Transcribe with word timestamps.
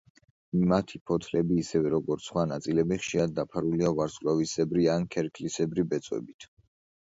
მათი 0.69 0.99
ფოთლები, 1.11 1.57
ისევე 1.63 1.91
როგორც 1.95 2.31
სხვა 2.31 2.47
ნაწილები, 2.53 2.99
ხშირად 3.03 3.37
დაფარულია 3.37 3.95
ვარსკვლავისებრი 4.03 4.89
ან 4.99 5.09
ქერქლისებრი 5.19 5.91
ბეწვებით. 5.97 6.53